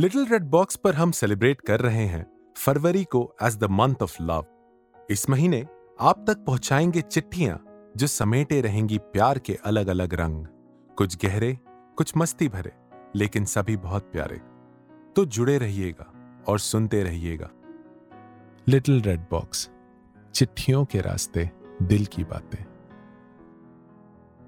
[0.00, 4.22] Little red box पर हम celebrate कर रहे हैं फरवरी को as the month of
[4.22, 4.46] love
[5.10, 5.66] इस महीने
[6.00, 7.64] आप तक पहुंचाएँगे चिट्ठियाँ
[7.96, 10.46] जो समेटे रहेंगी प्यार के अलग अलग रंग।
[10.96, 11.58] कुछ गहरे,
[11.96, 12.72] कुछ मस्ती भरे,
[13.16, 14.40] लेकिन सभी बहुत प्यारे।
[15.16, 16.12] तो जुड़े रहिएगा
[16.48, 17.50] और सुनते रहिएगा।
[18.68, 19.70] लिटिल रेड बॉक्स
[20.34, 21.50] चिट्ठियों के रास्ते
[21.82, 22.64] दिल की बातें।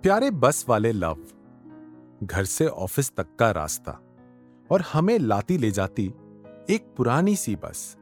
[0.02, 1.16] प्यारे बस वाले लव,
[2.22, 4.03] घर से ऑफ़िस तक का रास्ता।
[4.70, 6.06] और हमें लाती ले जाती
[6.70, 7.96] एक पुरानी सी बस।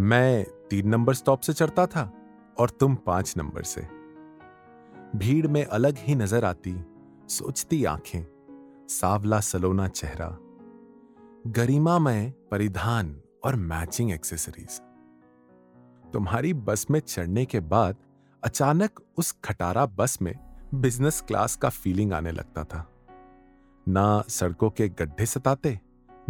[0.00, 2.10] मैं तीन नंबर स्टॉप से चढ़ता था
[2.58, 3.80] और तुम पाँच नंबर से।
[5.16, 6.74] भीड़ में अलग ही नज़र आती,
[7.28, 8.24] सोचती आँखें,
[8.88, 10.28] सावला सलोना चेहरा,
[11.46, 14.80] गरिमा में परिधान और मैचिंग एक्सेसरीज।
[16.12, 17.96] तुम्हारी बस में चढ़ने के बाद
[18.42, 20.34] अचानक उस खटारा बस में
[20.74, 22.91] बिज़नेस क्लास का फीलिंग आने लगता था।
[23.88, 25.80] ना सड़कों के गड्ढे सताते,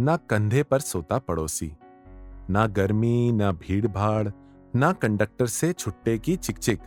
[0.01, 1.71] ना कंधे पर सोता पड़ोसी,
[2.49, 4.29] ना गर्मी, ना भीड़ भाड़
[4.75, 6.79] ना कंडक्टर से छुट्टे की चिकचिक।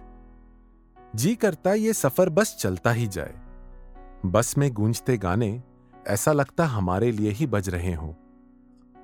[1.15, 3.35] जी करता ये सफ़र बस चलता ही जाए।
[4.27, 5.63] बस में गूंजते गाने
[6.07, 8.13] ऐसा लगता हमारे लिए ही बज रहे हों।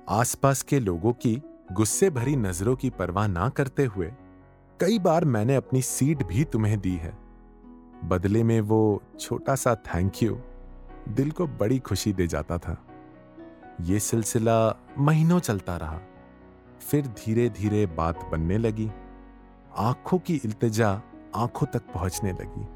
[0.09, 1.41] आसपास के लोगों की
[1.71, 4.11] गुस्से भरी नज़रों की परवाह ना करते हुए
[4.79, 7.17] कई बार मैंने अपनी सीट भी तुम्हें दी है।
[8.03, 10.37] बदले में वो छोटा सा थैंक यू।
[11.09, 12.77] दिल को बड़ी खुशी दे जाता था।
[13.81, 15.99] ये सिलसिला महीनों चलता रहा।
[16.81, 18.91] फिर धीरे धीरे बात बनने लगी।
[19.77, 21.01] आँखों की इल्तजा
[21.35, 22.67] आँखों तक पहुँचने लगी।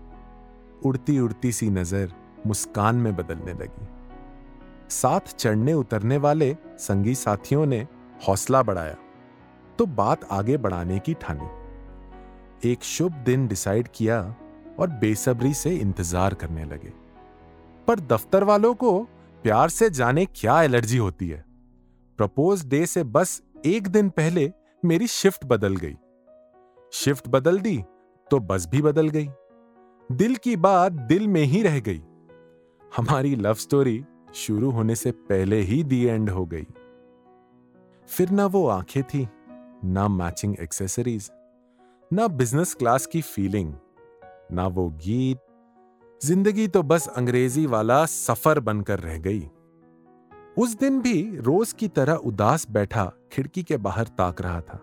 [0.89, 2.13] उड़ती उड़ती सी नज़र
[2.47, 3.87] मुस्कान में बदलने लगी।
[4.89, 7.87] साथ चढ़ने उतरने वाले संगी साथियों ने
[8.27, 8.95] हौसला बढ़ाया।
[9.79, 14.35] तो बात आगे बढ़ाने की ठानी। एक शुभ दिन डिसाइड किया
[14.79, 17.06] और बेसब्री से इंतज़ार करने लगे।
[17.87, 18.99] पर दफ्तर वालों को
[19.43, 21.43] प्यार से जाने क्या एलर्जी होती है।
[22.19, 24.51] प्रपोज डे से बस एक दिन पहले
[24.83, 25.95] मेरी शिफ्ट बदल गई।
[26.93, 27.77] शिफ्ट बदल दी
[28.31, 29.29] तो बस भी बदल गई।
[30.09, 32.01] दिल की बात दिल में ही रह गई।
[32.91, 34.03] हमारी लव स्टोरी
[34.35, 36.67] शुरू होने से पहले ही दी एंड हो गई।
[38.07, 39.27] फिर ना वो आँखें थी,
[39.85, 41.29] ना मैचिंग एक्सेसरीज
[42.11, 43.73] ना बिज़नेस क्लास की फीलिंग
[44.51, 45.39] ना वो गीत
[46.21, 49.47] ज़िंदगी तो बस अंग्रेज़ी वाला सफ़र बनकर रह गई।
[50.57, 54.77] उस दिन भी रोज की तरह उदास बैठा खिड़की के बाहर ताक रहा था।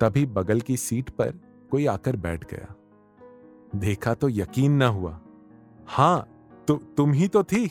[0.00, 1.38] तभी बगल की सीट पर
[1.70, 2.74] कोई आकर बैठ गया।
[3.78, 5.18] देखा तो यकीन ना हुआ।
[5.88, 6.28] हाँ
[6.68, 7.70] तो तुम ही तो थी।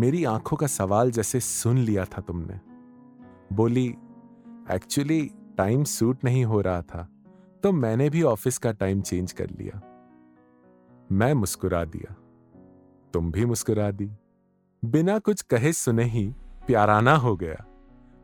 [0.00, 2.60] मेरी आँखों का सवाल जैसे सुन लिया था तुमने।
[3.52, 3.86] बोली,
[4.70, 5.20] एक्चुअली
[5.58, 7.08] टाइम सूट नहीं हो रहा था
[7.62, 9.80] तो मैंने भी ऑफ़िस का टाइम चेंज कर लिया।
[11.12, 12.14] मैं मुस्कुरा दिया।
[13.12, 14.10] तुम भी मुस्कुरा दी।
[14.84, 16.34] बिना कुछ कहे सुने ही
[16.66, 17.64] प्याराना हो गया।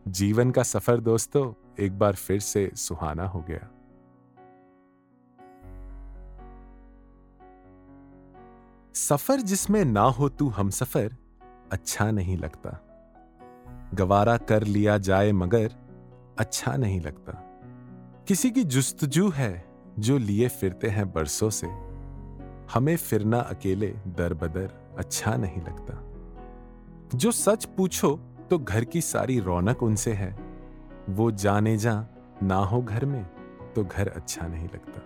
[0.08, 3.70] जीवन का सफ़र दोस्तों, एक बार फिर से सुहाना हो गया।
[8.94, 11.16] सफ़र जिसमें ना हो तू हम सफ़र
[11.72, 12.70] अच्छा नहीं लगता।
[13.94, 15.72] गवारा कर लिया जाए मगर
[16.38, 17.32] अच्छा नहीं लगता।
[18.28, 19.64] किसी की जुस्तजू है,
[19.98, 21.89] जो लिए फिरते हैं बरसों से।
[22.70, 25.94] हमें फिरना अकेले दर बदर अच्छा नहीं लगता।
[27.14, 28.10] जो सच पूछो
[28.50, 30.30] तो घर की सारी रौनक उनसे है।
[31.10, 31.94] वो जाने जा
[32.42, 33.24] ना हो घर में
[33.74, 35.00] तो घर अच्छा नहीं लगता।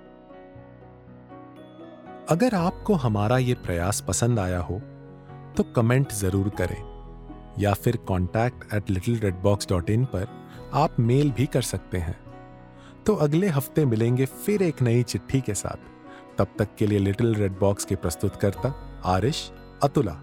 [2.29, 4.81] अगर आपको हमारा ये प्रयास पसंद आया हो
[5.57, 6.83] तो कमेंट ज़रूर करें,
[7.59, 10.29] या फिर contact at little red box dot in पर
[10.75, 12.19] आप मेल भी कर सकते हैं।
[13.07, 15.93] तो अगले हफ़्ते मिलेंगे फिर एक नई चिट्ठी के साथ।
[16.39, 19.53] तब तक के लिए लिटिल रेड बॉक्स के प्रस्तुतकर्ता आरिश,
[19.83, 20.17] अतुला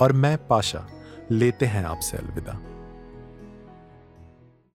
[0.00, 0.86] और मैं, पाशा,
[1.30, 2.67] लेते हैं आपसे अलविदा।